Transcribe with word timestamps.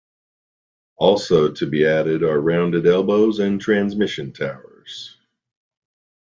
Also 0.97 1.51
to 1.51 1.67
be 1.69 1.85
added 1.85 2.23
are 2.23 2.41
rounded 2.41 2.87
elbows 2.87 3.37
and 3.37 3.61
transmission 3.61 4.33
towers. 4.33 5.15